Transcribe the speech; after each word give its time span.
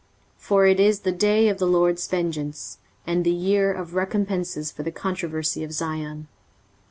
23:034:008 0.39 0.39
For 0.47 0.65
it 0.65 0.79
is 0.79 0.99
the 1.01 1.11
day 1.11 1.47
of 1.47 1.59
the 1.59 1.67
LORD's 1.67 2.07
vengeance, 2.07 2.79
and 3.05 3.23
the 3.23 3.29
year 3.29 3.71
of 3.71 3.93
recompences 3.93 4.71
for 4.71 4.81
the 4.81 4.89
controversy 4.89 5.63
of 5.63 5.71
Zion. 5.73 6.27